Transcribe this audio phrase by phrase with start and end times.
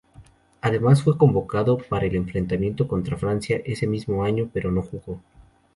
[0.61, 5.21] Además fue convocado para el enfrentamiento contra Francia ese mismo año, pero no jugó.